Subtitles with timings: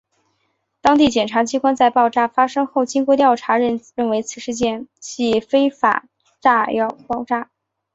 [0.81, 6.05] 当地检察机关在爆炸发生后经过调查认为此事件系非法
[6.39, 7.51] 炸药爆炸。